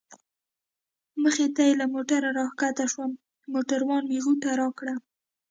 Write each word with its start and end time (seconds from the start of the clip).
مخې 1.21 1.45
ته 1.55 1.61
یې 1.67 1.73
له 1.79 1.85
موټره 1.93 2.29
را 2.37 2.45
کښته 2.59 2.85
شوم، 2.91 3.11
موټروان 3.53 4.03
مې 4.09 4.17
غوټه 4.25 4.51
راکړه. 4.61 4.93